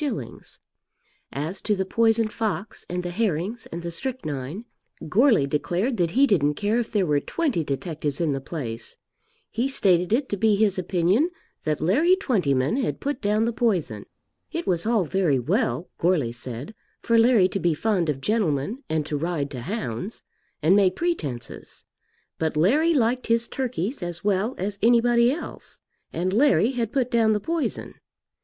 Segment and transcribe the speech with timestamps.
[1.31, 4.65] _As to the poisoned fox and the herrings and the strychnine
[5.07, 8.97] Goarly declared that he didn't care if there were twenty detectives in the place.
[9.51, 11.29] He stated it to be his opinion
[11.65, 14.07] that Larry Twentyman had put down the poison.
[14.51, 16.73] It was all very well, Goarly said,
[17.03, 20.23] for Larry to be fond of gentlemen and to ride to hounds,
[20.63, 21.85] and make pretences;
[22.39, 25.77] but Larry liked his turkeys as well as anybody else,
[26.11, 27.93] and Larry had put down the poison.